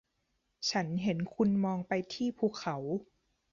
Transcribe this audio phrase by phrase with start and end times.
[0.69, 2.75] ฉันเห็นคุณมองไปที่ภูเขา